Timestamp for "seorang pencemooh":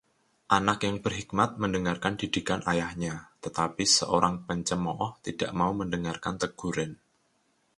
3.97-5.11